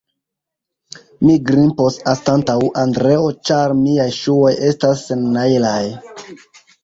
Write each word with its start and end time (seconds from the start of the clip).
mi 1.25 1.33
grimpos 1.49 1.97
anstataŭ 2.13 2.55
Andreo, 2.85 3.27
ĉar 3.49 3.75
miaj 3.83 4.09
ŝuoj 4.21 4.53
estas 4.71 5.03
sennajlaj. 5.11 5.81